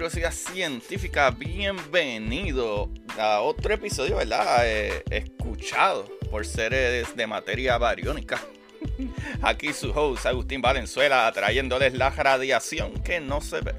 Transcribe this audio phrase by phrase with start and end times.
[0.00, 4.62] Curiosidad Científica, bienvenido a otro episodio, ¿verdad?
[4.64, 8.40] Eh, escuchado por seres de materia bariónica.
[9.42, 13.74] Aquí su host Agustín Valenzuela trayéndoles la radiación que no se ve.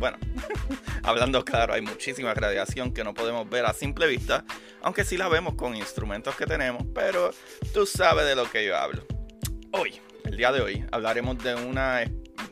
[0.00, 0.18] Bueno,
[1.04, 4.44] hablando claro, hay muchísima radiación que no podemos ver a simple vista,
[4.82, 7.30] aunque sí la vemos con instrumentos que tenemos, pero
[7.72, 9.06] tú sabes de lo que yo hablo.
[9.70, 12.02] Hoy, el día de hoy, hablaremos de una,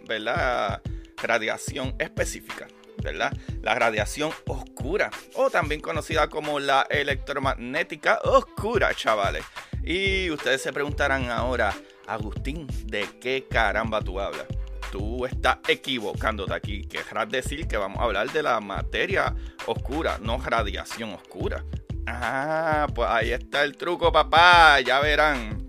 [0.07, 0.81] ¿verdad?
[1.23, 2.69] radiación específica,
[3.03, 3.33] ¿verdad?
[3.63, 9.45] La radiación oscura, o también conocida como la electromagnética oscura, chavales.
[9.83, 11.75] Y ustedes se preguntarán ahora,
[12.07, 14.47] Agustín, ¿de qué caramba tú hablas?
[14.91, 16.83] Tú estás equivocándote aquí.
[16.83, 19.35] Querrás decir que vamos a hablar de la materia
[19.67, 21.65] oscura, no radiación oscura.
[22.07, 24.81] Ah, pues ahí está el truco, papá.
[24.81, 25.65] Ya verán.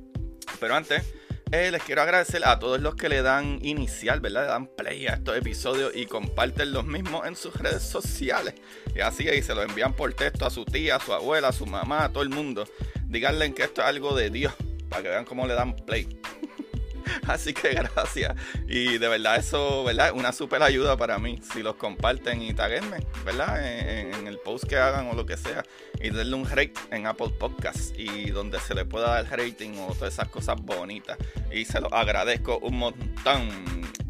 [0.59, 1.03] Pero antes,
[1.51, 4.43] eh, les quiero agradecer a todos los que le dan inicial, ¿verdad?
[4.43, 8.53] Le dan play a estos episodios y comparten los mismos en sus redes sociales.
[8.95, 11.51] Y así ahí se lo envían por texto a su tía, a su abuela, a
[11.51, 12.65] su mamá, a todo el mundo.
[13.05, 14.53] Díganle que esto es algo de Dios,
[14.89, 16.07] para que vean cómo le dan play.
[17.27, 18.35] Así que gracias.
[18.67, 20.11] Y de verdad eso, ¿verdad?
[20.13, 21.39] Una super ayuda para mí.
[21.53, 23.65] Si los comparten y taguenme, ¿verdad?
[23.67, 25.63] En, el post que hagan o lo que sea.
[25.99, 27.93] Y denle un rate en Apple Podcasts.
[27.97, 31.17] Y donde se le pueda dar rating o todas esas cosas bonitas.
[31.51, 33.49] Y se los agradezco un montón.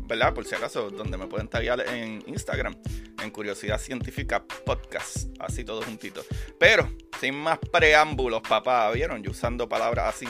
[0.07, 0.33] ¿Verdad?
[0.33, 2.75] Por si acaso, donde me pueden taguear en Instagram.
[3.23, 5.29] En Curiosidad Científica Podcast.
[5.39, 6.23] Así todo juntito.
[6.59, 8.91] Pero, sin más preámbulos, papá.
[8.91, 9.23] ¿Vieron?
[9.23, 10.27] Yo usando palabras así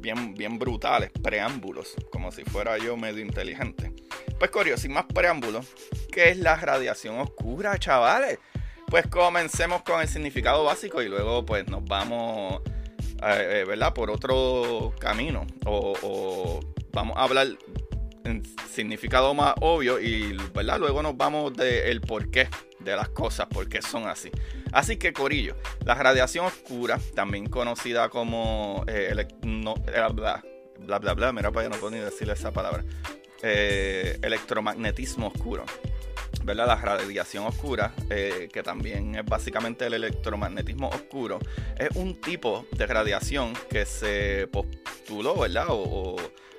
[0.00, 3.92] bien, bien brutales, preámbulos, como si fuera yo medio inteligente.
[4.38, 5.66] Pues Corio, sin más preámbulos,
[6.10, 8.38] ¿qué es la radiación oscura, chavales?
[8.86, 12.62] Pues comencemos con el significado básico y luego pues nos vamos,
[13.22, 13.94] eh, ¿verdad?
[13.94, 15.46] Por otro camino.
[15.66, 16.60] O,
[16.92, 17.48] vamos a hablar
[18.24, 20.78] en significado más obvio y, ¿verdad?
[20.80, 22.48] Luego nos vamos del porqué
[22.80, 24.30] de las cosas, por qué son así.
[24.72, 30.42] Así que, Corillo, la radiación oscura, también conocida como eh, no, bla,
[30.78, 32.84] bla, bla, bla, mira para allá no puedo ni decirle esa palabra,
[33.42, 35.64] eh, electromagnetismo oscuro.
[36.42, 36.66] ¿verdad?
[36.66, 41.38] La radiación oscura, eh, que también es básicamente el electromagnetismo oscuro,
[41.78, 45.66] es un tipo de radiación que se postuló, ¿verdad?
[45.68, 46.16] O, o,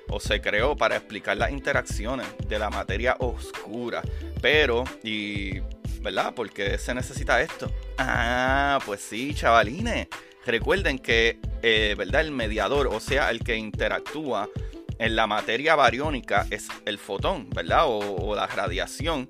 [0.08, 4.02] o se creó para explicar las interacciones de la materia oscura.
[4.40, 5.60] Pero, y
[6.02, 6.34] ¿verdad?
[6.34, 7.70] ¿Por qué se necesita esto?
[7.98, 10.08] Ah, pues sí, chavalines.
[10.44, 12.22] Recuerden que, eh, ¿verdad?
[12.22, 14.48] El mediador, o sea, el que interactúa
[14.98, 17.84] en la materia bariónica es el fotón, ¿verdad?
[17.86, 19.28] O, la radiación.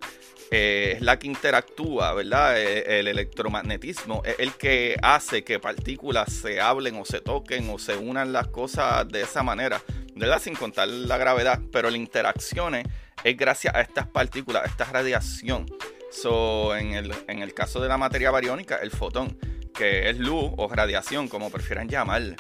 [0.51, 2.61] Eh, es la que interactúa, ¿verdad?
[2.61, 7.79] Eh, el electromagnetismo es el que hace que partículas se hablen o se toquen o
[7.79, 9.81] se unan las cosas de esa manera,
[10.15, 10.43] ¿verdad?
[10.43, 15.67] Sin contar la gravedad, pero la interacción es gracias a estas partículas, a esta radiación.
[16.13, 19.39] So, en el, en el caso de la materia bariónica, el fotón,
[19.73, 22.37] que es luz o radiación, como prefieran llamarle.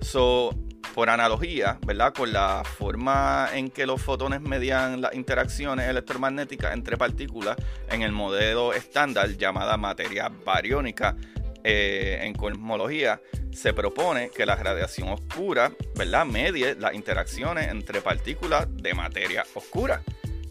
[0.00, 0.54] So,
[0.94, 2.14] por analogía, ¿verdad?
[2.14, 7.56] Con la forma en que los fotones median las interacciones electromagnéticas entre partículas
[7.90, 11.16] en el modelo estándar llamada materia bariónica,
[11.64, 13.20] eh, en cosmología,
[13.52, 16.24] se propone que la radiación oscura, ¿verdad?
[16.24, 20.00] Medie las interacciones entre partículas de materia oscura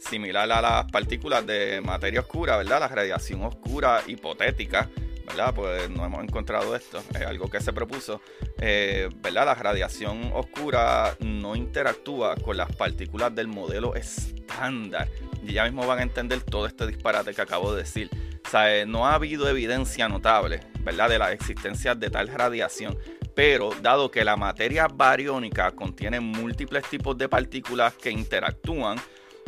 [0.10, 2.80] similar a las partículas de materia oscura, ¿verdad?
[2.80, 4.90] La radiación oscura hipotética,
[5.26, 5.54] ¿verdad?
[5.54, 8.22] Pues no hemos encontrado esto, es algo que se propuso,
[8.60, 9.46] eh, ¿verdad?
[9.46, 15.10] La radiación oscura no interactúa con las partículas del modelo estándar.
[15.44, 18.10] Y ya mismo van a entender todo este disparate que acabo de decir.
[18.46, 21.10] O sea, eh, no ha habido evidencia notable, ¿verdad?
[21.10, 22.98] De la existencia de tal radiación.
[23.36, 28.98] Pero dado que la materia bariónica contiene múltiples tipos de partículas que interactúan,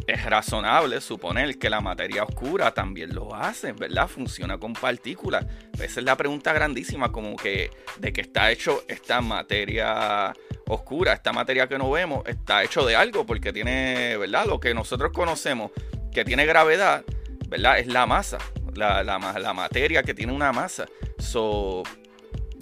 [0.05, 4.07] es razonable suponer que la materia oscura también lo hace, ¿verdad?
[4.07, 5.45] Funciona con partículas.
[5.73, 10.33] Esa es la pregunta grandísima, como que de qué está hecho esta materia
[10.67, 14.45] oscura, esta materia que no vemos, está hecho de algo, porque tiene, ¿verdad?
[14.45, 15.71] Lo que nosotros conocemos
[16.13, 17.03] que tiene gravedad,
[17.47, 17.79] ¿verdad?
[17.79, 18.37] Es la masa,
[18.75, 20.85] la, la, la materia que tiene una masa.
[21.19, 21.83] So,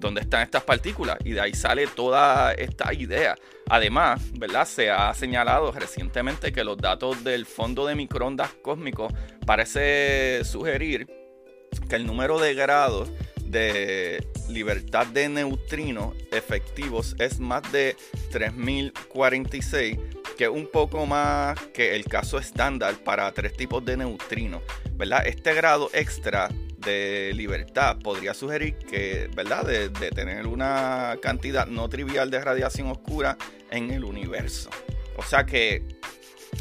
[0.06, 1.18] ¿Dónde están estas partículas?
[1.26, 3.36] Y de ahí sale toda esta idea.
[3.68, 4.68] Además, ¿verdad?
[4.68, 9.12] Se ha señalado recientemente que los datos del fondo de microondas cósmico
[9.48, 11.08] parece sugerir
[11.90, 13.10] que el número de grados
[13.46, 17.98] de libertad de neutrinos efectivos es más de
[18.30, 19.98] 3046,
[20.38, 24.62] que es un poco más que el caso estándar para tres tipos de neutrinos,
[24.92, 25.26] ¿verdad?
[25.26, 26.50] Este grado extra
[26.86, 29.66] de libertad podría sugerir que, ¿verdad?
[29.66, 33.38] De, tener una cantidad no trivial de radiación oscura
[33.72, 34.70] en el universo.
[35.18, 35.84] O sea que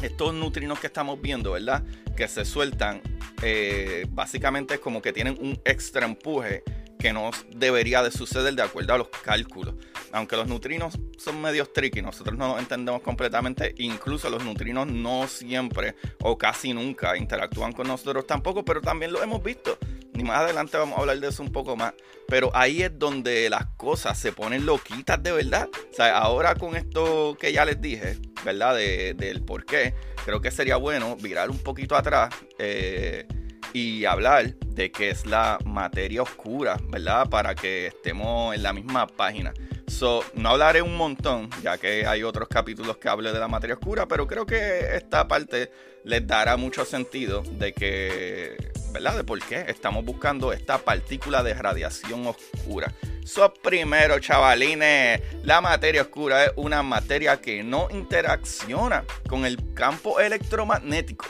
[0.01, 1.83] estos neutrinos que estamos viendo, ¿verdad?
[2.17, 3.01] Que se sueltan,
[3.41, 6.63] eh, básicamente es como que tienen un extra empuje
[6.99, 9.75] que no debería de suceder de acuerdo a los cálculos.
[10.11, 13.75] Aunque los neutrinos son medios tricky, nosotros no los entendemos completamente.
[13.77, 19.21] Incluso los neutrinos no siempre o casi nunca interactúan con nosotros tampoco, pero también lo
[19.21, 19.77] hemos visto.
[20.15, 21.93] Y más adelante vamos a hablar de eso un poco más.
[22.27, 25.69] Pero ahí es donde las cosas se ponen loquitas de verdad.
[25.91, 28.75] O sea, ahora con esto que ya les dije, ¿verdad?
[28.75, 29.93] De, del por qué,
[30.25, 32.33] creo que sería bueno virar un poquito atrás.
[32.57, 33.27] Eh,
[33.73, 37.29] y hablar de qué es la materia oscura, ¿verdad?
[37.29, 39.53] Para que estemos en la misma página.
[39.87, 43.75] So, no hablaré un montón, ya que hay otros capítulos que hable de la materia
[43.75, 45.71] oscura, pero creo que esta parte
[46.05, 49.17] les dará mucho sentido de que, ¿verdad?
[49.17, 52.93] De por qué estamos buscando esta partícula de radiación oscura.
[53.23, 60.19] So, primero, chavalines, la materia oscura es una materia que no interacciona con el campo
[60.19, 61.25] electromagnético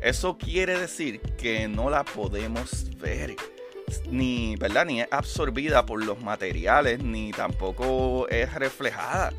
[0.00, 3.36] eso quiere decir que no la podemos ver.
[4.10, 4.84] Ni, ¿verdad?
[4.86, 9.32] ni es absorbida por los materiales, ni tampoco es reflejada.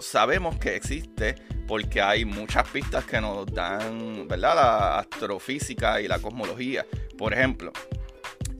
[0.00, 1.36] sabemos que existe
[1.66, 4.54] porque hay muchas pistas que nos dan ¿verdad?
[4.54, 6.86] la astrofísica y la cosmología.
[7.18, 7.72] Por ejemplo,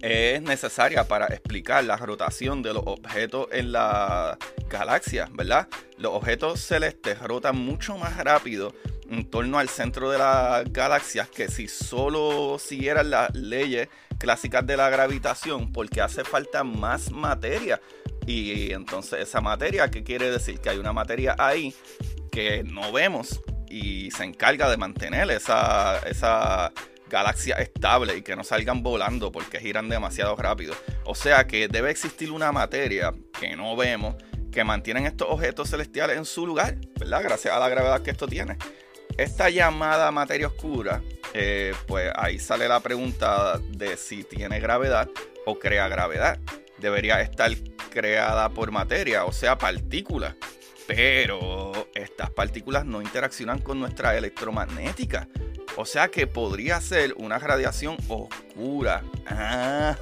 [0.01, 4.39] es necesaria para explicar la rotación de los objetos en la
[4.69, 5.69] galaxia, ¿verdad?
[5.99, 8.75] Los objetos celestes rotan mucho más rápido
[9.09, 13.89] en torno al centro de las galaxias que si solo siguieran las leyes
[14.19, 17.81] clásicas de la gravitación, porque hace falta más materia.
[18.27, 20.59] Y entonces esa materia, ¿qué quiere decir?
[20.59, 21.75] Que hay una materia ahí
[22.37, 26.71] que no vemos y se encarga de mantener esa, esa
[27.09, 30.75] galaxia estable y que no salgan volando porque giran demasiado rápido.
[31.05, 34.17] O sea que debe existir una materia que no vemos
[34.53, 37.23] que mantienen estos objetos celestiales en su lugar, ¿verdad?
[37.23, 38.59] Gracias a la gravedad que esto tiene
[39.17, 45.09] esta llamada materia oscura, eh, pues ahí sale la pregunta de si tiene gravedad
[45.47, 46.39] o crea gravedad.
[46.77, 47.51] Debería estar
[47.91, 50.35] creada por materia, o sea, partículas.
[50.87, 51.66] Pero
[52.37, 55.29] partículas no interaccionan con nuestra electromagnética.
[55.77, 59.03] O sea que podría ser una radiación oscura.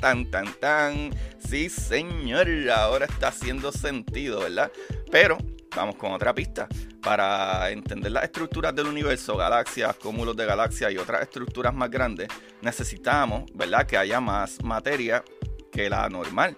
[0.00, 1.10] tan, tan, tan.
[1.38, 2.48] Sí, señor.
[2.74, 4.72] Ahora está haciendo sentido, ¿verdad?
[5.12, 5.38] Pero
[5.76, 6.66] vamos con otra pista.
[7.02, 12.28] Para entender las estructuras del universo, galaxias, cúmulos de galaxias y otras estructuras más grandes,
[12.62, 15.22] necesitamos, ¿verdad?, que haya más materia
[15.70, 16.56] que la normal.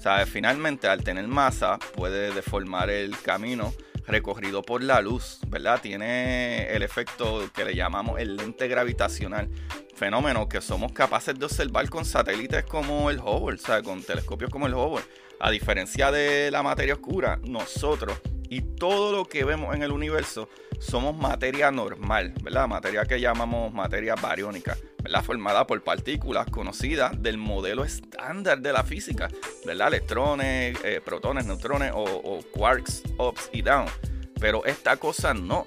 [0.00, 3.74] Sea, finalmente al tener masa puede deformar el camino
[4.06, 5.78] recorrido por la luz, ¿verdad?
[5.82, 9.50] Tiene el efecto que le llamamos el lente gravitacional,
[9.94, 14.66] fenómeno que somos capaces de observar con satélites como el Hubble, sea, con telescopios como
[14.66, 15.04] el Hubble.
[15.40, 18.20] A diferencia de la materia oscura, nosotros
[18.50, 20.48] y todo lo que vemos en el universo
[20.80, 22.66] somos materia normal, ¿verdad?
[22.66, 25.22] Materia que llamamos materia bariónica, ¿verdad?
[25.22, 29.28] Formada por partículas conocidas del modelo estándar de la física,
[29.64, 29.88] ¿verdad?
[29.88, 33.92] Electrones, eh, protones, neutrones o, quarks, ups y downs.
[34.40, 35.64] Pero esta cosa no.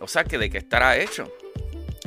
[0.00, 1.30] O sea, que de qué estará hecho.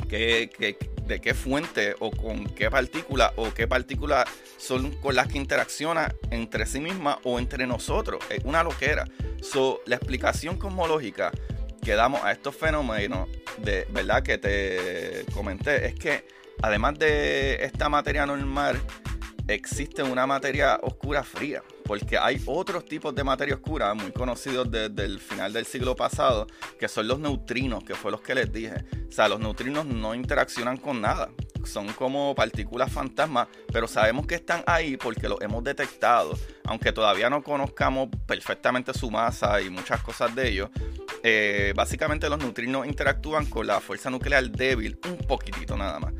[0.08, 0.76] ¿Qué, qué,
[1.10, 4.24] de qué fuente o con qué partícula o qué partículas
[4.56, 8.24] son con las que interacciona entre sí misma o entre nosotros.
[8.30, 9.04] Es una loquera.
[9.42, 11.32] So, la explicación cosmológica
[11.82, 16.26] que damos a estos fenómenos, de verdad que te comenté, es que
[16.62, 18.80] además de esta materia normal,
[19.54, 25.04] existe una materia oscura fría porque hay otros tipos de materia oscura muy conocidos desde
[25.04, 26.46] el final del siglo pasado,
[26.78, 28.84] que son los neutrinos, que fue los que les dije.
[29.08, 31.30] O sea, los neutrinos no interaccionan con nada,
[31.64, 37.28] son como partículas fantasmas, pero sabemos que están ahí porque los hemos detectado, aunque todavía
[37.28, 40.70] no conozcamos perfectamente su masa y muchas cosas de ellos.
[41.24, 46.14] eh, básicamente los neutrinos interactúan con la fuerza nuclear débil un poquitito nada más.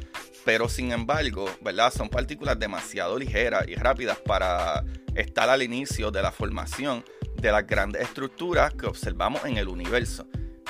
[0.51, 1.93] Pero sin embargo, ¿verdad?
[1.93, 7.05] Son partículas demasiado ligeras y rápidas para estar al inicio de la formación
[7.37, 10.27] de las grandes estructuras que observamos en el universo.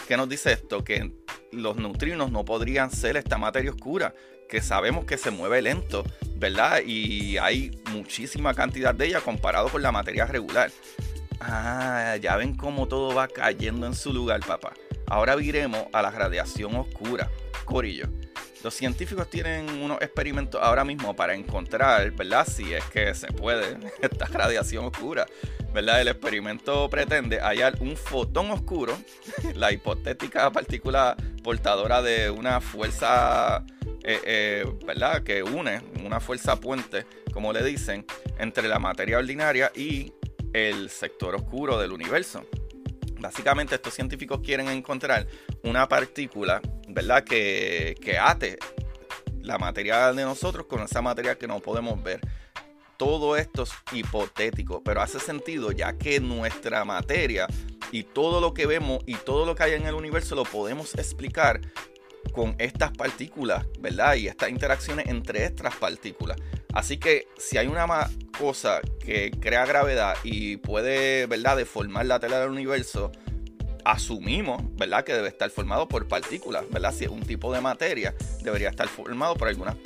[0.06, 0.84] ¿Qué nos dice esto?
[0.84, 1.10] Que
[1.50, 4.12] los neutrinos no podrían ser esta materia oscura,
[4.50, 6.04] que sabemos que se mueve lento,
[6.37, 6.82] ¿verdad?
[6.84, 10.70] Y hay muchísima cantidad de ella comparado con la materia regular.
[11.40, 14.75] Ah, ya ven cómo todo va cayendo en su lugar, papá.
[15.06, 17.30] Ahora viremos a la radiación oscura.
[17.64, 18.08] Corillo.
[18.62, 22.47] Los científicos tienen unos experimentos ahora mismo para encontrar, ¿verdad?
[22.47, 25.26] Si es que se puede, esta radiación oscura.
[25.73, 26.00] ¿Verdad?
[26.00, 28.99] El experimento pretende hallar un fotón oscuro,
[29.55, 33.64] la hipotética partícula portadora de una fuerza,
[34.02, 35.23] eh, eh, ¿verdad?
[35.23, 38.05] Que une, una fuerza puente, como le dicen,
[38.38, 40.12] entre la materia ordinaria y
[40.52, 42.45] el sector oscuro del universo.
[43.21, 45.26] Básicamente estos científicos quieren encontrar
[45.62, 46.61] una partícula,
[46.92, 47.25] ¿verdad?
[47.25, 48.59] Que, que ate
[49.42, 52.20] la materia de nosotros con esa materia que no podemos ver.
[52.97, 57.47] Todo esto es hipotético, pero hace sentido ya que nuestra materia
[57.92, 60.94] y todo lo que vemos y todo lo que hay en el universo lo podemos
[60.94, 61.61] explicar
[62.32, 64.14] con estas partículas, ¿verdad?
[64.14, 66.37] Y estas interacciones entre estas partículas.
[66.73, 67.87] Así que si hay una
[68.38, 73.11] cosa que crea gravedad y puede, ¿verdad?, deformar la tela del universo,
[73.92, 76.94] asumimos, ¿verdad?, que debe estar formado por partículas, ¿verdad?
[76.97, 79.76] Si es un tipo de materia, debería estar formado por algunas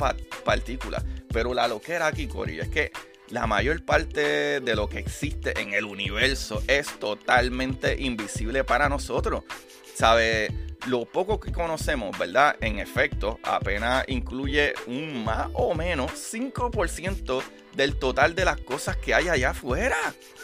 [0.44, 1.04] partículas.
[1.32, 2.92] Pero la loquera aquí, Corillo, es que
[3.30, 9.44] la mayor parte de lo que existe en el universo es totalmente invisible para nosotros.
[9.94, 10.64] ¿Sabe?
[10.86, 12.56] lo poco que conocemos, ¿verdad?
[12.60, 17.42] En efecto, apenas incluye un más o menos 5%
[17.74, 19.96] del total de las cosas que hay allá afuera.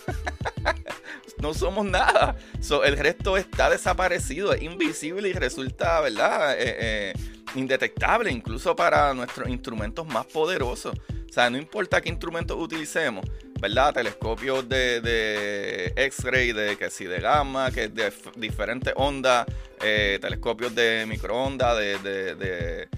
[1.38, 2.36] no somos nada.
[2.84, 6.54] el resto está desaparecido, es invisible y resulta, ¿verdad?
[6.54, 7.12] Eh, eh,
[7.54, 10.94] indetectable incluso para nuestros instrumentos más poderosos.
[11.28, 13.24] O sea, no importa qué instrumentos utilicemos,
[13.60, 13.94] ¿verdad?
[13.94, 19.46] Telescopios de, X-ray, de que si de gamma, que de diferentes ondas,
[19.80, 21.98] eh, telescopios de microondas, de,
[22.34, 22.88] de,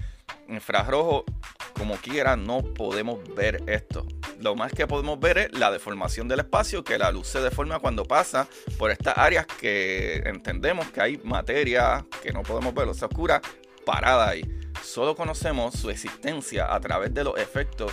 [0.47, 1.25] infrarrojo,
[1.73, 4.05] como quiera, no podemos ver esto.
[4.39, 7.79] Lo más que podemos ver es la deformación del espacio, que la luz se deforma
[7.79, 12.93] cuando pasa por estas áreas que entendemos que hay materia que no podemos ver, o
[12.93, 13.41] sea, oscura,
[13.85, 14.43] parada ahí.
[14.83, 17.91] Solo conocemos su existencia a través de los efectos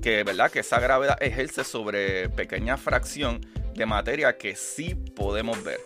[0.00, 0.50] que, ¿verdad?
[0.50, 3.40] que esa gravedad ejerce sobre pequeña fracción
[3.74, 5.80] de materia que sí podemos ver.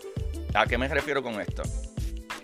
[0.55, 1.63] ¿A qué me refiero con esto?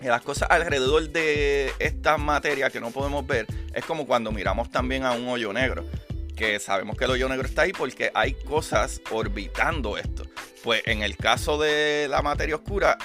[0.09, 5.03] las cosas alrededor de esta materia que no podemos ver es como cuando miramos también
[5.03, 5.85] a un hoyo negro.
[6.35, 10.23] Que sabemos que el hoyo negro está ahí porque hay cosas orbitando esto.
[10.63, 12.97] Pues en el caso de la materia oscura,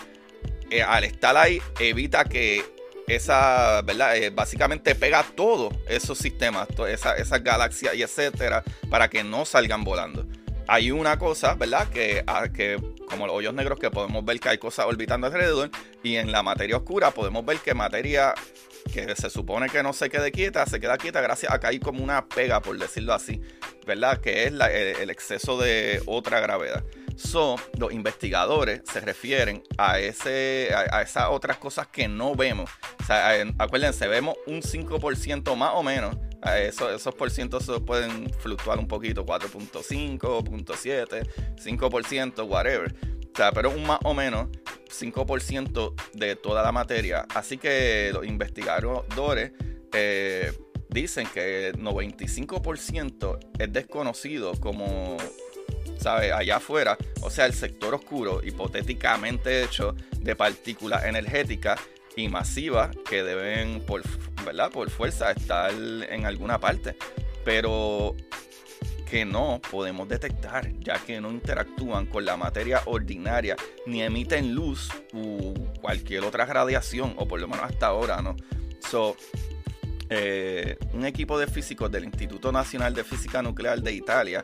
[0.70, 2.64] eh, al estar ahí, evita que
[3.06, 4.16] esa, ¿verdad?
[4.16, 9.84] Eh, básicamente pega todos esos sistemas, esas esa galaxias y etcétera, para que no salgan
[9.84, 10.26] volando.
[10.68, 11.88] Hay una cosa, ¿verdad?
[11.88, 12.76] Que, ah, que
[13.08, 15.70] como los hoyos negros que podemos ver que hay cosas orbitando alrededor
[16.02, 18.34] y en la materia oscura podemos ver que materia
[18.92, 21.78] que se supone que no se quede quieta, se queda quieta gracias a que hay
[21.78, 23.40] como una pega, por decirlo así,
[23.86, 24.20] ¿verdad?
[24.20, 24.52] Que es
[25.00, 26.84] el exceso de otra gravedad.
[27.16, 32.70] So, los investigadores se refieren a, ese, a, esas otras cosas que no vemos.
[33.00, 36.16] O sea, acuérdense, vemos un 5% más o menos.
[36.58, 42.94] Eso, esos porcientos pueden fluctuar un poquito, 4.5, 0.7, 5%, whatever.
[43.32, 44.48] O sea, pero un más o menos
[44.88, 47.26] 5% de toda la materia.
[47.34, 49.52] Así que los investigadores
[49.92, 50.52] eh,
[50.90, 55.16] dicen que el 95% es desconocido como
[55.98, 56.32] ¿sabes?
[56.32, 61.80] Allá afuera, o sea, el sector oscuro, hipotéticamente hecho de partículas energéticas
[62.16, 64.02] y masivas que deben, por,
[64.44, 64.70] ¿verdad?
[64.70, 66.96] por fuerza, estar en alguna parte,
[67.44, 68.16] pero
[69.08, 73.56] que no podemos detectar, ya que no interactúan con la materia ordinaria
[73.86, 78.36] ni emiten luz u cualquier otra radiación, o por lo menos hasta ahora, ¿no?
[78.90, 79.16] So,
[80.08, 84.42] eh, un equipo de físicos del Instituto Nacional de Física Nuclear de Italia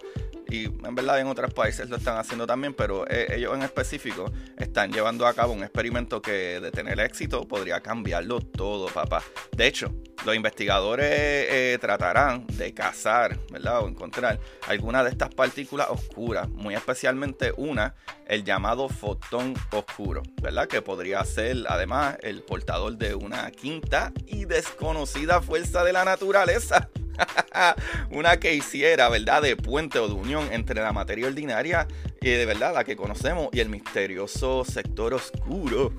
[0.52, 4.30] y en verdad en otros países lo están haciendo también, pero eh, ellos en específico
[4.58, 9.22] están llevando a cabo un experimento que de tener éxito podría cambiarlo todo, papá.
[9.56, 9.90] De hecho,
[10.26, 13.82] los investigadores eh, tratarán de cazar, ¿verdad?
[13.82, 17.94] O encontrar alguna de estas partículas oscuras, muy especialmente una,
[18.26, 20.68] el llamado fotón oscuro, ¿verdad?
[20.68, 26.90] Que podría ser además el portador de una quinta y desconocida fuerza de la naturaleza.
[28.10, 31.86] una que hiciera, ¿verdad?, de puente o de unión entre la materia ordinaria
[32.20, 35.92] y de verdad la que conocemos y el misterioso sector oscuro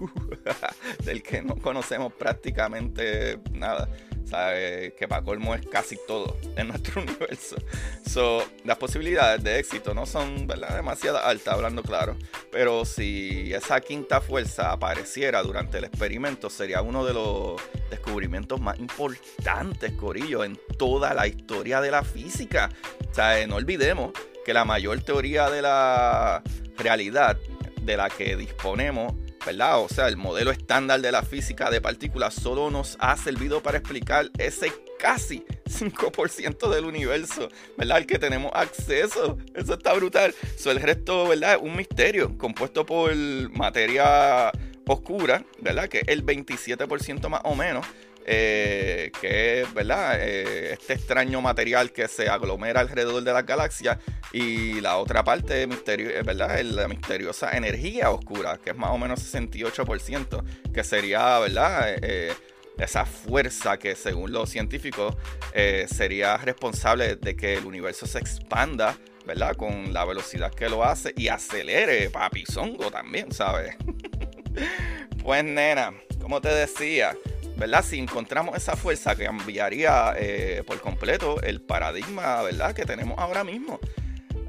[1.06, 3.90] del que no conocemos prácticamente nada.
[4.26, 4.96] ¿Sabe?
[4.98, 7.56] Que para colmo es casi todo en nuestro universo.
[8.06, 12.16] So, las posibilidades de éxito no son demasiado altas, hablando claro.
[12.52, 18.80] Pero si esa quinta fuerza apareciera durante el experimento, sería uno de los descubrimientos más
[18.80, 22.70] importantes, Corillo, en toda la historia de la física.
[23.10, 24.12] O sea, no olvidemos
[24.46, 26.42] que la mayor teoría de la
[26.78, 27.38] realidad
[27.82, 29.14] de la que disponemos
[29.46, 29.80] ¿verdad?
[29.80, 33.78] O sea, el modelo estándar de la física de partículas solo nos ha servido para
[33.78, 37.98] explicar ese casi 5% del universo, ¿verdad?
[37.98, 39.38] Al que tenemos acceso.
[39.54, 40.34] Eso está brutal.
[40.58, 41.60] So, el resto, ¿verdad?
[41.62, 43.14] Un misterio compuesto por
[43.52, 44.52] materia
[44.88, 45.90] oscura, ¿verdad?
[45.90, 47.86] Que es el 27% más o menos.
[48.26, 50.18] Eh, que es ¿verdad?
[50.20, 54.00] Eh, este extraño material que se aglomera alrededor de la galaxia
[54.32, 56.62] y la otra parte misterio, eh, ¿verdad?
[56.62, 61.96] la misteriosa energía oscura, que es más o menos 68%, que sería ¿verdad?
[62.78, 65.16] esa fuerza que según los científicos
[65.88, 69.56] sería responsable de que el universo se expanda ¿verdad?
[69.56, 73.76] Con la velocidad que lo hace y acelere papizongo también, ¿sabes?
[75.24, 77.16] pues nena, como te decía,
[77.56, 77.84] ¿verdad?
[77.84, 82.74] Si encontramos esa fuerza que cambiaría eh, por completo el paradigma, ¿verdad?
[82.74, 83.80] Que tenemos ahora mismo,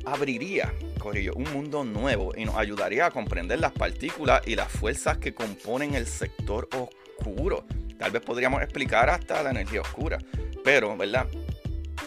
[0.04, 5.18] abriría, Corillo, un mundo nuevo y nos ayudaría a comprender las partículas y las fuerzas
[5.18, 7.64] que componen el sector oscuro.
[7.99, 10.18] Tal vez podríamos explicar hasta la energía oscura,
[10.64, 11.26] pero, ¿verdad?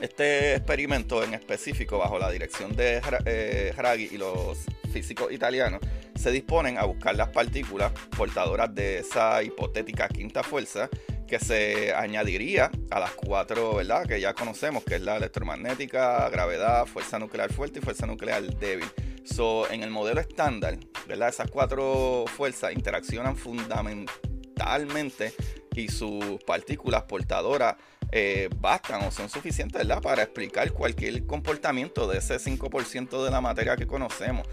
[0.02, 3.74] Este experimento en específico, bajo la dirección de eh,
[4.12, 4.60] y los
[4.92, 5.80] físicos italianos,
[6.18, 10.90] se disponen a buscar las partículas portadoras de esa hipotética quinta fuerza
[11.28, 14.06] que se añadiría a las cuatro, ¿verdad?
[14.08, 18.88] Que ya conocemos, que es la electromagnética, gravedad, fuerza nuclear fuerte y fuerza nuclear débil.
[19.26, 21.30] So, en el modelo estándar, ¿verdad?
[21.30, 25.34] Esas cuatro fuerzas interaccionan fundamentalmente
[25.76, 27.76] y sus partículas portadoras
[28.12, 30.02] eh, bastan o son suficientes ¿verdad?
[30.02, 34.48] para explicar cualquier comportamiento de ese 5% de la materia que conocemos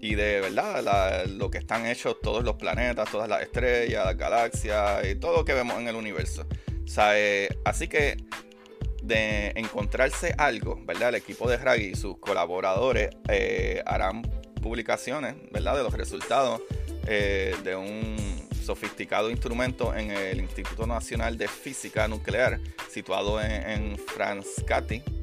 [0.00, 5.06] y de verdad lo que están hechos todos los planetas, todas las estrellas, las galaxias
[5.06, 6.46] y todo lo que vemos en el universo.
[7.14, 8.16] Eh, así que
[9.02, 11.10] de encontrarse algo, ¿verdad?
[11.10, 14.22] El equipo de Raggy y sus colaboradores eh, harán
[14.62, 15.76] publicaciones, ¿verdad?
[15.76, 16.62] De los resultados
[17.06, 23.96] eh, de un sofisticado instrumento en el Instituto Nacional de Física Nuclear, situado en, en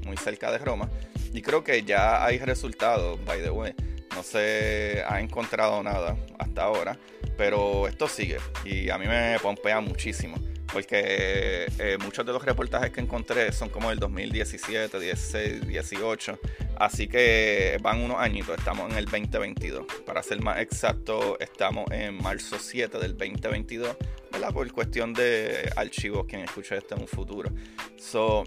[0.05, 0.89] muy cerca de Roma.
[1.33, 3.75] Y creo que ya hay resultados, by the way
[4.15, 6.97] no se ha encontrado nada hasta ahora,
[7.37, 10.37] pero esto sigue y a mí me pompea muchísimo.
[10.71, 16.39] Porque eh, muchos de los reportajes que encontré son como del 2017, 16, 18.
[16.77, 19.85] Así que van unos añitos, estamos en el 2022.
[20.05, 23.95] Para ser más exacto, estamos en marzo 7 del 2022,
[24.31, 24.51] ¿verdad?
[24.51, 27.49] Por cuestión de archivos, quien escuche esto en un futuro.
[27.97, 28.43] So,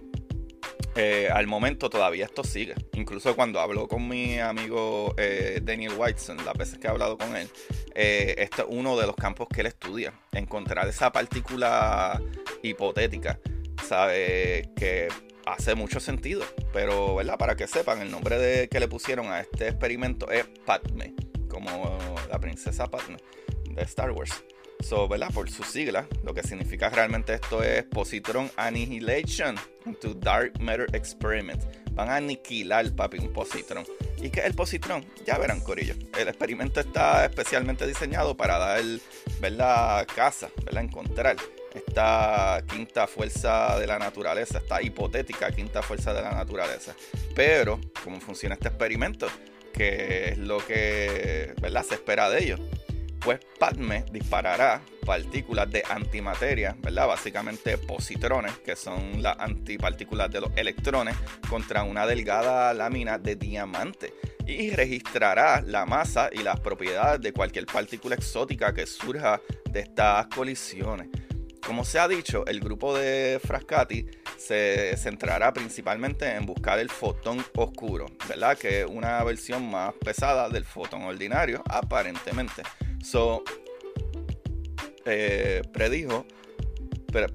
[1.01, 2.75] eh, al momento todavía esto sigue.
[2.95, 7.37] Incluso cuando hablo con mi amigo eh, Daniel Whiteson, las veces que he hablado con
[7.37, 7.49] él,
[7.95, 10.13] este es uno de los campos que él estudia.
[10.33, 12.21] Encontrar esa partícula
[12.63, 13.39] hipotética,
[13.87, 14.71] ¿sabe?
[14.77, 15.09] Que
[15.47, 16.45] hace mucho sentido.
[16.73, 17.39] Pero, ¿verdad?
[17.39, 21.15] Para que sepan, el nombre de, que le pusieron a este experimento es Padme,
[21.49, 21.97] como
[22.29, 23.19] la princesa Padme
[23.71, 24.45] de Star Wars.
[24.81, 25.09] So.
[25.35, 31.63] Por su sigla, lo que significa realmente esto es Positron Annihilation into Dark Matter Experiment.
[31.93, 33.85] Van a aniquilar, papi, un positron.
[34.19, 35.05] ¿Y qué es el positron?
[35.27, 35.95] Ya verán, Corillo.
[36.17, 38.83] El experimento está especialmente diseñado para dar,
[39.41, 40.07] ¿verdad?
[40.15, 40.85] Casa, ¿verdad?
[40.85, 41.37] Encontrar
[41.75, 46.95] esta quinta fuerza de la naturaleza, esta hipotética quinta fuerza de la naturaleza.
[47.35, 49.29] Pero, ¿cómo funciona este experimento?
[49.73, 51.85] ¿Qué es lo que, ¿verdad?
[51.85, 52.61] Se espera de ellos
[53.21, 57.07] pues Padme disparará partículas de antimateria, ¿verdad?
[57.09, 61.17] Básicamente positrones, que son las antipartículas de los electrones,
[61.49, 64.13] contra una delgada lámina de diamante
[64.47, 70.27] y registrará la masa y las propiedades de cualquier partícula exótica que surja de estas
[70.29, 71.09] colisiones.
[71.67, 74.07] Como se ha dicho, el grupo de Frascati
[74.39, 78.57] se centrará principalmente en buscar el fotón oscuro, ¿verdad?
[78.57, 82.63] Que es una versión más pesada del fotón ordinario, aparentemente.
[83.03, 83.43] So,
[85.05, 86.27] eh, predijo,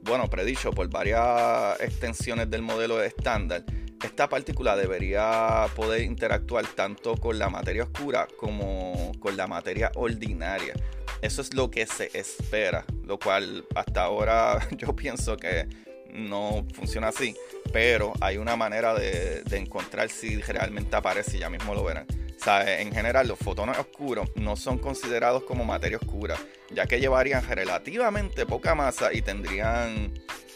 [0.03, 3.63] bueno, predicho por varias extensiones del modelo estándar,
[4.03, 10.73] esta partícula debería poder interactuar tanto con la materia oscura como con la materia ordinaria.
[11.21, 15.67] Eso es lo que se espera, lo cual hasta ahora yo pienso que
[16.11, 17.35] no funciona así.
[17.71, 22.05] pero hay una manera de, encontrar si realmente aparece y ya mismo lo verán.
[22.45, 26.37] En general, los fotones oscuros no son considerados como materia oscura,
[26.71, 30.13] ya que llevarían relativamente poca masa y tendrían,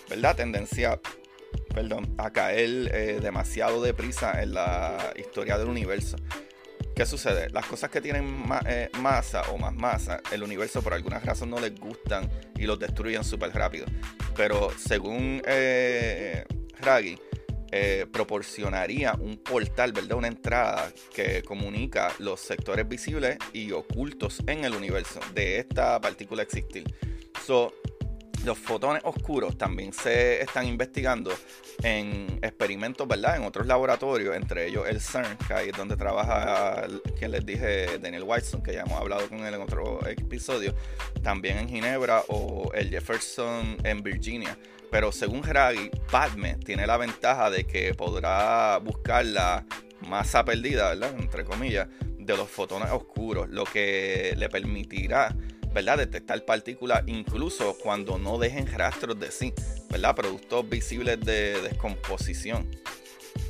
[0.10, 1.00] ¿verdad?, tendencia
[2.18, 6.18] a caer eh, demasiado deprisa en la historia del universo.
[6.96, 7.50] ¿Qué sucede?
[7.52, 11.60] Las cosas que tienen eh, masa o más masa, el universo por alguna razón no
[11.60, 13.86] les gustan y los destruyen súper rápido.
[14.36, 16.46] Pero según eh,
[17.72, 20.18] eh, proporcionaría un portal, ¿verdad?
[20.18, 26.44] Una entrada que comunica los sectores visibles y ocultos en el universo de esta partícula
[26.44, 26.86] existir.
[27.46, 27.74] So,
[28.48, 31.32] los fotones oscuros también se están investigando
[31.84, 33.36] en experimentos, ¿verdad?
[33.36, 36.88] En otros laboratorios, entre ellos el CERN, que ahí es donde trabaja
[37.20, 40.74] quien les dije, Daniel Whiteson, que ya hemos hablado con él en otro episodio,
[41.22, 44.58] también en Ginebra o el Jefferson en Virginia.
[44.90, 49.66] Pero según Draghi, Padme tiene la ventaja de que podrá buscar la
[50.08, 51.14] masa perdida, ¿verdad?
[51.20, 55.36] Entre comillas, de los fotones oscuros, lo que le permitirá
[55.78, 56.00] ¿verdad?
[56.00, 59.54] Detectar partículas incluso cuando no dejen rastros de sí,
[59.92, 60.16] ¿verdad?
[60.16, 62.68] Productos visibles de descomposición.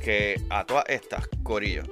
[0.04, 1.84] Que a todas estas, Corillo,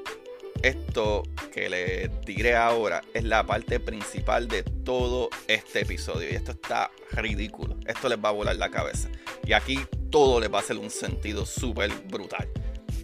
[0.63, 1.23] esto
[1.55, 6.29] que le diré ahora es la parte principal de todo este episodio.
[6.31, 7.79] Y esto está ridículo.
[7.87, 9.09] Esto les va a volar la cabeza.
[9.43, 12.47] Y aquí todo les va a hacer un sentido súper brutal.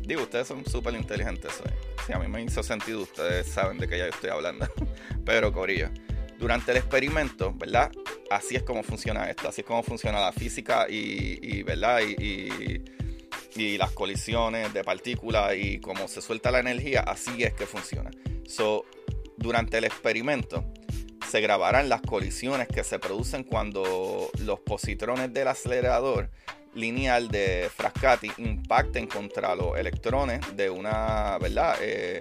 [0.02, 1.62] Digo, ustedes son súper inteligentes.
[1.64, 1.72] ¿eh?
[2.06, 4.68] Si a mí me hizo sentido, ustedes saben de qué ya estoy hablando.
[5.24, 5.88] Pero, Corillo,
[6.42, 7.92] durante el experimento, ¿verdad?
[8.28, 12.00] Así es como funciona esto, así es como funciona la física y, ¿verdad?
[12.00, 12.82] Y,
[13.78, 18.10] las colisiones de partículas y cómo se suelta la energía, así es que funciona.
[18.44, 18.84] So,
[19.36, 20.64] durante el experimento
[21.30, 26.28] se grabarán las colisiones que se producen cuando los positrones del acelerador
[26.74, 31.76] lineal de Frascati impacten contra los electrones de una, ¿verdad?
[31.80, 32.20] Eh,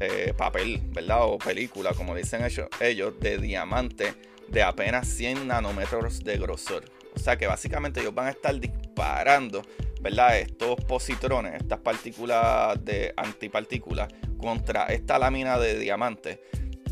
[0.00, 1.22] eh, papel, ¿verdad?
[1.22, 4.14] O película, como dicen ellos, de diamante
[4.48, 6.84] de apenas 100 nanómetros de grosor.
[7.14, 9.62] O sea que básicamente ellos van a estar disparando,
[10.00, 10.38] ¿verdad?
[10.38, 16.42] Estos positrones, estas partículas de antipartículas contra esta lámina de diamante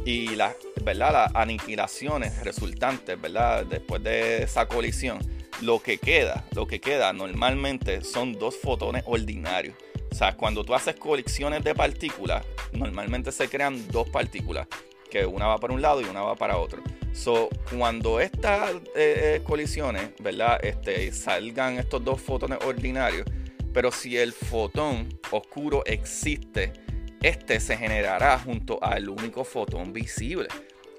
[0.05, 1.13] y las, ¿verdad?
[1.13, 3.67] Las aniquilaciones resultantes, ¿verdad?
[3.67, 5.19] Después de esa colisión,
[5.61, 9.77] lo que queda, lo que queda normalmente son dos fotones ordinarios.
[10.15, 14.69] O sea, cuando tú haces colecciones de partículas, normalmente se crean dos partículas,
[15.11, 16.85] que una va para un lado y una va para otro.
[17.13, 20.65] So, cuando estas eh, eh, colisiones, ¿verdad?
[20.65, 23.27] Este, salgan estos dos fotones ordinarios,
[23.73, 26.73] pero si el fotón oscuro existe,
[27.21, 30.47] este se generará junto al único fotón visible.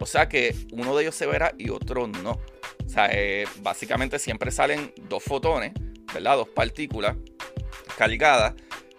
[0.01, 2.31] O sea que uno de ellos se verá y otro no.
[2.85, 5.71] O sea, eh, básicamente siempre salen dos fotones,
[6.13, 6.35] ¿verdad?
[6.35, 7.15] Dos partículas
[7.97, 8.55] cargadas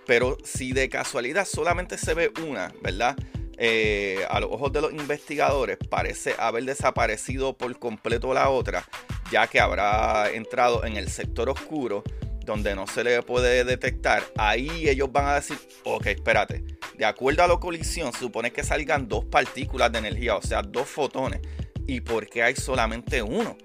[0.06, 3.16] pero si de casualidad solamente se ve una, ¿verdad?
[3.58, 8.86] Eh, a los ojos de los investigadores parece haber desaparecido por completo la otra,
[9.30, 12.04] ya que habrá entrado en el sector oscuro
[12.44, 14.22] donde no se le puede detectar.
[14.36, 16.64] Ahí ellos van a decir, ok, espérate,
[16.96, 20.88] de acuerdo a la colisión, supone que salgan dos partículas de energía, o sea, dos
[20.88, 21.40] fotones.
[21.86, 23.56] ¿Y por qué hay solamente uno?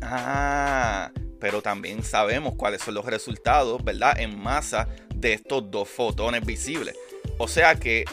[0.00, 4.18] Ah, pero también sabemos cuáles son los resultados, ¿verdad?
[4.18, 4.88] En masa
[5.22, 6.94] de estos dos fotones visibles.
[7.38, 8.04] O sea que,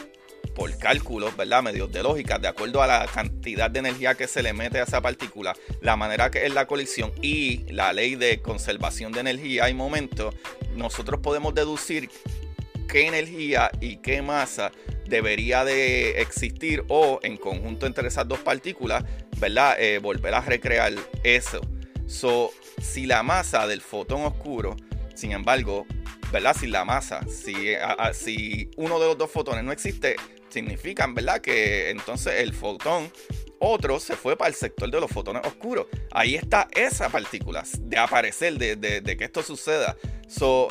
[0.54, 1.62] por cálculos, ¿verdad?
[1.62, 4.84] Medios de lógica, de acuerdo a la cantidad de energía que se le mete a
[4.84, 9.68] esa partícula, la manera que es la colisión y la ley de conservación de energía
[9.68, 10.32] y momento,
[10.74, 12.08] nosotros podemos deducir
[12.88, 14.72] qué energía y qué masa
[15.06, 19.04] debería de existir o en conjunto entre esas dos partículas,
[19.38, 19.76] ¿verdad?
[19.78, 20.92] Eh, volver a recrear
[21.24, 21.60] eso.
[22.06, 24.76] So, si la masa del fotón oscuro,
[25.14, 25.86] sin embargo,
[26.32, 26.56] ¿verdad?
[26.58, 27.74] Si la masa, si,
[28.12, 30.16] si uno de los dos fotones no existe,
[30.48, 31.40] significan, ¿verdad?
[31.40, 33.10] Que entonces el fotón
[33.60, 35.86] otro se fue para el sector de los fotones oscuros.
[36.10, 39.96] Ahí está esa partícula de aparecer, de, que esto suceda.
[40.28, 40.68] So,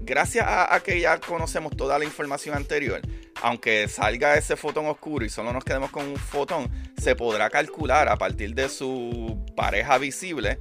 [0.00, 3.00] gracias a, que ya conocemos toda la información anterior,
[3.42, 8.08] aunque salga ese fotón oscuro y solo nos quedemos con un fotón, se podrá calcular
[8.08, 10.58] a partir de su pareja visible,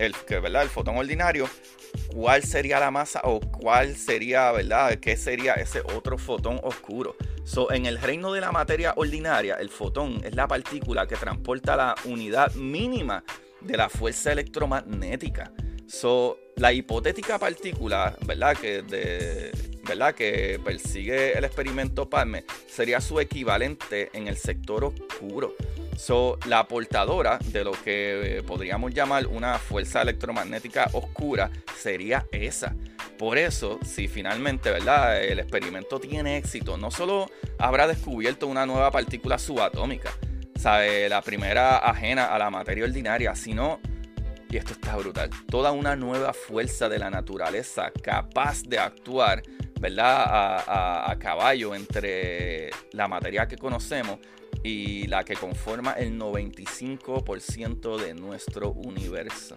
[0.00, 0.62] el, ¿verdad?
[0.62, 1.48] el fotón ordinario,
[2.14, 4.98] cuál sería la masa o cuál sería, ¿verdad?
[4.98, 7.16] ¿Qué sería ese otro fotón oscuro?
[7.44, 11.76] So, en el reino de la materia ordinaria, el fotón es la partícula que transporta
[11.76, 13.24] la unidad mínima
[13.60, 15.52] de la fuerza electromagnética.
[15.86, 18.56] So, la hipotética partícula, ¿verdad?
[18.56, 19.50] Que, de,
[20.14, 25.54] que persigue el experimento Palme sería su equivalente en el sector oscuro.
[25.96, 32.74] So, la portadora de lo que eh, podríamos llamar una fuerza electromagnética oscura sería esa.
[33.18, 35.22] Por eso, si finalmente, ¿verdad?
[35.22, 40.10] El experimento tiene éxito, no solo habrá descubierto una nueva partícula subatómica,
[40.56, 41.08] ¿sabe?
[41.10, 43.78] La primera ajena a la materia ordinaria, sino,
[44.48, 49.42] y esto está brutal, toda una nueva fuerza de la naturaleza capaz de actuar,
[49.80, 50.62] ¿verdad?
[50.66, 54.18] A, caballo entre la materia que conocemos
[54.62, 59.56] y la que conforma el 95% de nuestro universo.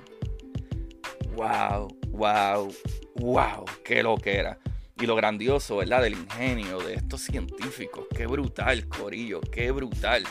[1.36, 1.90] ¡Wow!
[2.08, 2.74] ¡Wow!
[3.16, 3.66] ¡Wow!
[3.84, 4.58] ¡Qué lo que era!
[4.98, 6.04] Y lo grandioso, ¿verdad?
[6.04, 8.06] Del ingenio de estos científicos.
[8.16, 9.42] ¡Qué brutal, Corillo!
[9.42, 10.24] ¡Qué brutal!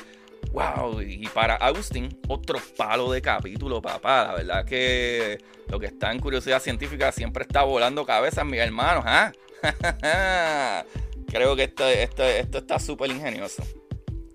[0.52, 1.02] ¡Wow!
[1.02, 4.28] Y para Austin, otro palo de capítulo, papá.
[4.28, 9.05] La verdad que lo que está en curiosidad científica siempre está volando cabezas, mis hermanos,
[9.07, 9.33] ¿ah?
[11.29, 13.62] Creo que esto, esto, esto está súper ingenioso.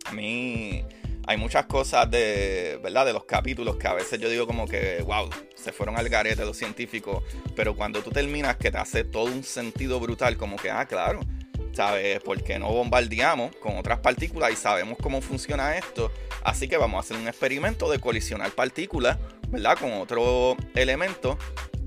[0.05, 0.83] A mí
[1.27, 3.05] hay muchas cosas de, ¿verdad?
[3.05, 6.45] De los capítulos que a veces yo digo como que, wow, se fueron al garete
[6.45, 7.21] los científicos,
[7.55, 11.19] pero cuando tú terminas que te hace todo un sentido brutal, como que, ah, claro,
[11.73, 12.21] ¿sabes?
[12.23, 16.11] Porque no bombardeamos con otras partículas y sabemos cómo funciona esto.
[16.43, 19.17] Así que vamos a hacer un experimento de colisionar partículas,
[19.49, 19.77] ¿verdad?
[19.77, 21.37] Con otro elemento,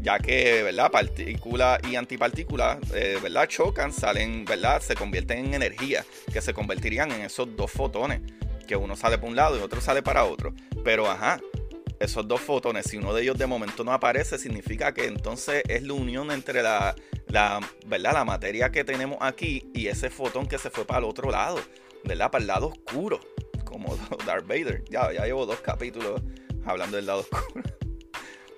[0.00, 0.90] ya que, ¿verdad?
[0.90, 3.46] Partículas y antipartículas, eh, ¿verdad?
[3.48, 4.80] Chocan, salen, ¿verdad?
[4.80, 8.20] Se convierten en energía, que se convertirían en esos dos fotones
[8.66, 10.54] que uno sale para un lado y otro sale para otro.
[10.84, 11.40] Pero ajá,
[11.98, 15.82] esos dos fotones, si uno de ellos de momento no aparece, significa que entonces es
[15.82, 16.94] la unión entre la,
[17.26, 18.12] la, ¿verdad?
[18.14, 21.60] la materia que tenemos aquí y ese fotón que se fue para el otro lado,
[22.04, 22.30] ¿verdad?
[22.30, 23.20] Para el lado oscuro,
[23.64, 24.84] como Darth Vader.
[24.88, 26.22] Ya, ya llevo dos capítulos
[26.64, 27.64] hablando del lado oscuro.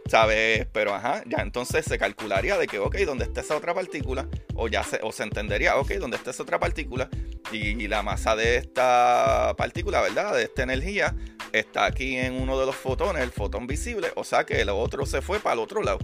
[0.08, 0.66] ¿Sabes?
[0.72, 4.28] Pero ajá, ya entonces se calcularía de que, ok, ¿dónde está esa otra partícula?
[4.54, 7.08] O ya se, o se entendería, ok, ¿dónde está esa otra partícula?
[7.50, 10.34] Y la masa de esta partícula, ¿verdad?
[10.34, 11.14] De esta energía,
[11.52, 15.06] está aquí en uno de los fotones, el fotón visible, o sea que el otro
[15.06, 15.98] se fue para el otro lado.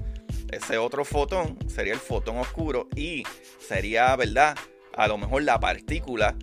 [0.50, 3.24] Ese otro fotón sería el fotón oscuro y
[3.58, 4.56] sería, ¿verdad?
[4.94, 6.36] A lo mejor la partícula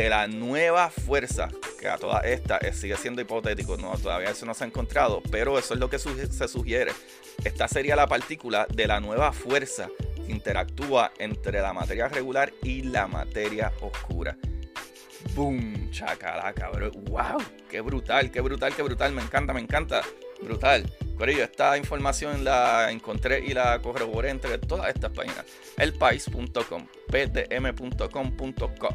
[0.00, 4.46] de la nueva fuerza, que a toda esta eh, sigue siendo hipotético, no, todavía eso
[4.46, 6.92] no se ha encontrado, pero eso es lo que se sugiere.
[7.44, 12.82] Esta sería la partícula de la nueva fuerza que interactúa entre la materia regular y
[12.82, 14.38] la materia oscura.
[15.34, 15.90] ¡Boom!
[15.90, 16.92] Chacalaca, cabrón.
[17.04, 17.42] ¡Wow!
[17.68, 19.12] ¡Qué brutal, qué brutal, qué brutal!
[19.12, 20.02] Me encanta, me encanta.
[20.40, 20.90] Brutal.
[21.18, 25.44] Corillo, esta información la encontré y la corroboré entre todas estas páginas.
[25.76, 28.88] Elpais.com, ptm.com.co,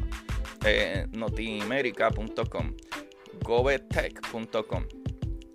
[0.66, 2.74] eh, notimerica.com,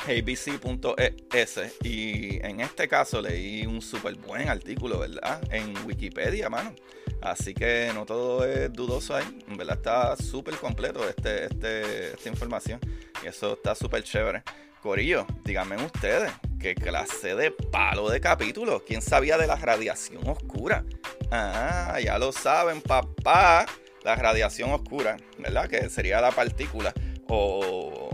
[0.07, 5.41] abc.es y en este caso leí un súper buen artículo, ¿verdad?
[5.51, 6.73] En Wikipedia, mano.
[7.21, 9.25] Así que no todo es dudoso ahí.
[9.47, 12.79] En verdad está súper completo este, este, esta información.
[13.23, 14.43] Y eso está súper chévere.
[14.81, 18.83] Corillo, díganme ustedes, ¿qué clase de palo de capítulo?
[18.83, 20.83] ¿Quién sabía de la radiación oscura?
[21.29, 23.67] Ah, ya lo saben, papá.
[24.03, 25.69] La radiación oscura, ¿verdad?
[25.69, 26.93] Que sería la partícula
[27.27, 28.09] o,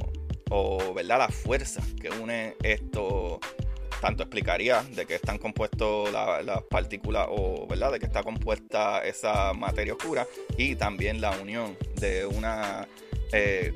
[0.49, 1.19] o ¿verdad?
[1.19, 3.39] La fuerza que une esto
[4.01, 9.53] tanto explicaría de qué están compuestos las partículas o, ¿verdad?, de qué está compuesta esa
[9.53, 12.87] materia oscura y también la unión de una
[13.31, 13.73] eh,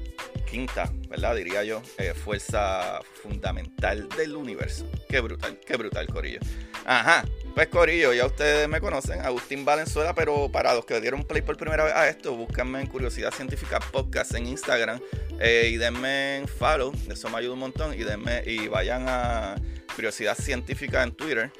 [0.49, 1.35] quinta, ¿verdad?
[1.35, 4.85] Diría yo, eh, fuerza fundamental del universo.
[5.09, 6.39] Qué brutal, qué brutal, Corillo.
[6.85, 11.41] Ajá, pues Corillo, ya ustedes me conocen, Agustín Valenzuela, pero para los que dieron play
[11.41, 14.99] por primera vez a esto, búsquenme en Curiosidad Científica Podcast en Instagram
[15.39, 19.55] eh, y denme en follow, eso me ayuda un montón, y denme, y vayan a
[19.95, 21.51] Curiosidad Científica en Twitter.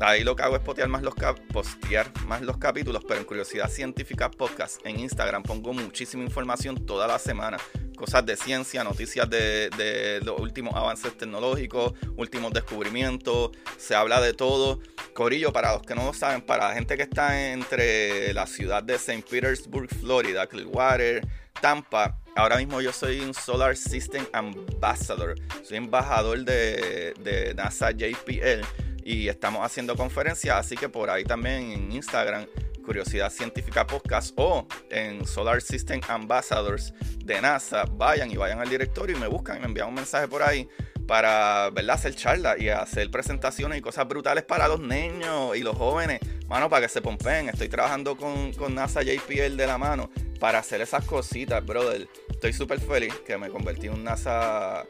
[0.00, 4.98] Ahí lo que hago es postear más, los capítulos, pero en Curiosidad Científica Podcast en
[4.98, 7.58] Instagram pongo muchísima información toda la semana.
[7.96, 14.80] Cosas de ciencia, noticias de, los últimos avances tecnológicos, últimos descubrimientos, se habla de todo.
[15.12, 18.82] Corillo, para los que no lo saben, para la gente que está entre la ciudad
[18.82, 19.22] de St.
[19.30, 21.28] Petersburg, Florida, Clearwater,
[21.60, 25.34] Tampa, Ahora mismo yo soy un Solar System Ambassador.
[25.62, 28.64] Soy embajador de, NASA JPL
[29.04, 32.46] y estamos haciendo conferencias, así que por ahí también en Instagram,
[32.84, 36.92] Curiosidad Científica Podcast o en Solar System Ambassadors
[37.24, 40.26] de NASA, vayan y vayan al directorio y me buscan y me envían un mensaje
[40.26, 40.68] por ahí
[41.06, 41.96] para ¿verdad?
[41.96, 46.20] hacer charlas y hacer presentaciones y cosas brutales para los niños y los jóvenes.
[46.48, 47.48] Mano, para que se pompen.
[47.48, 52.08] Estoy trabajando con, con NASA JPL de la mano para hacer esas cositas, brother.
[52.28, 54.86] Estoy súper feliz que me convertí en un NASA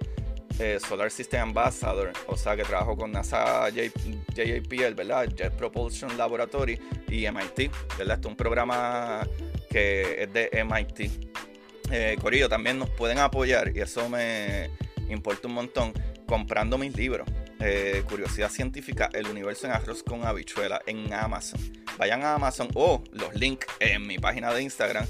[0.61, 2.13] eh, Solar System Ambassador.
[2.27, 5.27] O sea, que trabajo con NASA JPL, ¿verdad?
[5.35, 8.17] Jet Propulsion Laboratory y MIT, ¿verdad?
[8.17, 9.27] Esto es un programa
[9.71, 11.11] que es de MIT.
[11.91, 14.71] Eh, Corillo, también nos pueden apoyar y eso me
[15.09, 15.93] importa un montón
[16.27, 17.27] comprando mis libros.
[17.63, 21.61] eh, Curiosidad Científica, El Universo en Arroz con Habichuela en Amazon.
[21.99, 25.07] Vayan a Amazon o los links en mi página de Instagram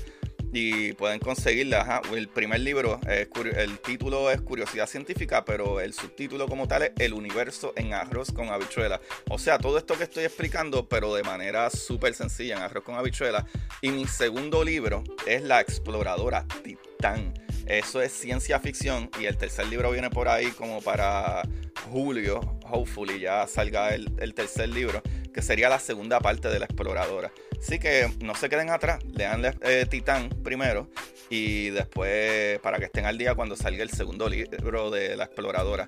[0.53, 2.03] y pueden conseguirla.
[2.13, 7.13] El primer libro, el título es Curiosidad Científica, pero el subtítulo como tal es El
[7.13, 9.01] universo en arroz con habichuela.
[9.29, 12.97] O sea, todo esto que estoy explicando, pero de manera súper sencilla en arroz con
[12.97, 13.47] habichuela.
[13.81, 17.33] Y mi segundo libro es La exploradora Titán.
[17.71, 21.43] Eso es ciencia ficción y el tercer libro viene por ahí como para
[21.89, 25.01] julio, hopefully ya salga el, el tercer libro,
[25.33, 27.31] que sería la segunda parte de la exploradora.
[27.57, 30.91] Así que no se queden atrás, lean eh, Titán primero
[31.29, 35.87] y después para que estén al día cuando salga el segundo libro de la exploradora.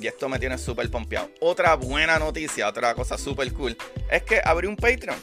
[0.00, 1.30] Y esto me tiene súper pompeado.
[1.40, 3.76] Otra buena noticia, otra cosa súper cool,
[4.10, 5.18] es que abrí un Patreon.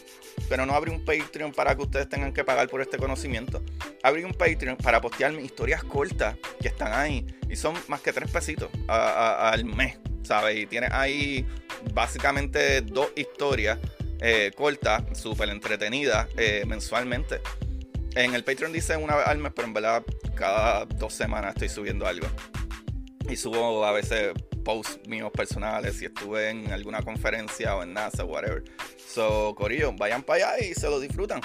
[0.47, 3.61] Pero no abrí un Patreon para que ustedes tengan que pagar por este conocimiento.
[4.03, 7.25] Abrí un Patreon para postear mis historias cortas que están ahí.
[7.49, 10.57] Y son más que tres pesitos al mes, ¿sabes?
[10.57, 11.45] Y tienes ahí
[11.93, 13.79] básicamente dos historias
[14.21, 17.41] eh, corta, súper entretenida eh, mensualmente.
[18.15, 20.03] En el Patreon dice una vez al mes, pero en verdad
[20.35, 22.27] cada dos semanas estoy subiendo algo.
[23.29, 28.23] Y subo a veces posts míos personales si estuve en alguna conferencia o en NASA,
[28.25, 28.63] whatever.
[28.97, 31.41] So, Corillo, vayan para allá y se lo disfrutan.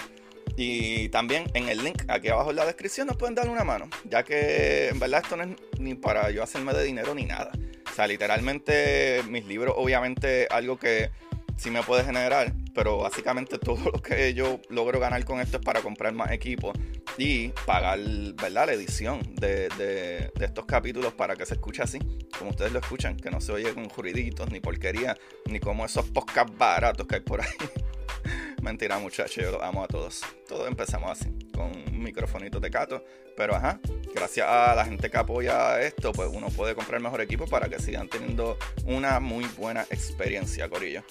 [0.57, 3.88] Y también en el link aquí abajo en la descripción nos pueden dar una mano,
[4.05, 7.50] ya que en verdad esto no es ni para yo hacerme de dinero ni nada.
[7.90, 11.11] O sea, literalmente mis libros, obviamente, algo que
[11.56, 15.62] sí me puede generar, pero básicamente todo lo que yo logro ganar con esto es
[15.64, 16.76] para comprar más equipos
[17.16, 17.98] y pagar
[18.34, 18.66] ¿verdad?
[18.66, 21.98] la edición de, de, estos capítulos para que se escuche así,
[22.38, 26.08] como ustedes lo escuchan, que no se oye con ruiditos, ni porquería, ni como esos
[26.10, 27.48] podcasts baratos que hay por ahí.
[28.62, 30.22] Mentira, muchachos, yo los amo a todos.
[30.48, 33.04] Todos empezamos así, con un microfonito de cato.
[33.36, 33.78] Pero ajá,
[34.14, 37.78] gracias a la gente que apoya esto, pues uno puede comprar mejor equipo para que
[37.78, 41.04] sigan teniendo una muy buena experiencia, Corillo.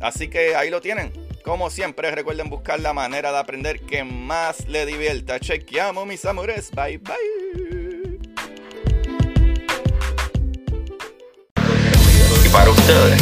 [0.00, 1.12] Así que ahí lo tienen.
[1.42, 5.40] Como siempre, recuerden buscar la manera de aprender que más le divierta.
[5.40, 6.70] Chequeamos, mis amores.
[6.72, 7.14] Bye, bye.
[12.44, 13.20] Y para ustedes,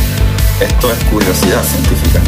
[0.61, 2.21] esto es curiosidad científica.